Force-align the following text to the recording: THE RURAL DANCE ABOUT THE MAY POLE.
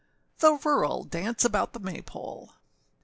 THE 0.39 0.55
RURAL 0.57 1.03
DANCE 1.03 1.45
ABOUT 1.45 1.73
THE 1.73 1.79
MAY 1.79 2.01
POLE. 2.01 2.55